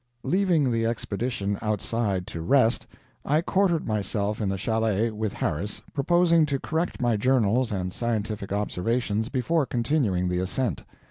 [0.23, 2.87] Leaving the Expedition outside to rest,
[3.23, 8.51] I quartered myself in the chalet, with Harris, proposing to correct my journals and scientific
[8.51, 10.83] observations before continuing the ascent.